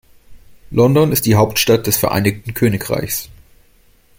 [0.71, 3.29] London ist die Hauptstadt des Vereinigten Königreichs.